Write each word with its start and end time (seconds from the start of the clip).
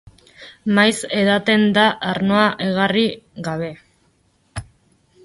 Maiz 0.77 0.95
edaten 1.17 1.67
da 1.77 1.83
arnoa 2.13 2.47
egarri 2.71 3.05
gabe. 3.49 3.71